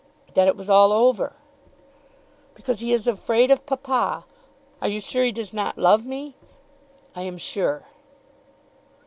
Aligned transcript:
"That 0.33 0.47
it 0.47 0.55
was 0.57 0.67
all 0.67 0.91
over." 0.91 1.33
"Because 2.55 2.79
he 2.79 2.91
is 2.91 3.07
afraid 3.07 3.51
of 3.51 3.67
papa. 3.67 4.25
Are 4.81 4.87
you 4.87 4.99
sure 4.99 5.23
he 5.23 5.31
does 5.31 5.53
not 5.53 5.77
love 5.77 6.07
me?" 6.07 6.33
"I 7.15 7.21
am 7.21 7.37
sure." 7.37 7.83